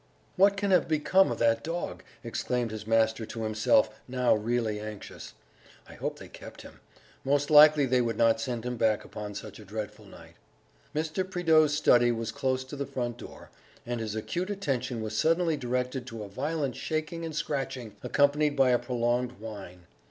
[0.35, 5.35] "What can have become of that dog?" exclaimed his master to himself, now really anxious;
[5.87, 6.79] "I hope they kept him;...
[7.23, 10.33] most likely they would not send him back upon such a dreadful night."
[10.95, 11.23] Mr.
[11.23, 13.51] Prideaux's study was close to the front door,
[13.85, 18.71] and his acute attention was suddenly directed to a violent shaking and scratching, accompanied by
[18.71, 19.85] a prolonged whine.